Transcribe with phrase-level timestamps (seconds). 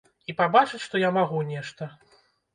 [0.31, 1.91] І пабачыць, што я магу нешта.